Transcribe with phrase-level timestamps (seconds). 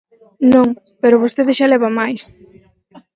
[0.53, 0.67] Non,
[1.01, 2.21] pero vostede xa leva máis.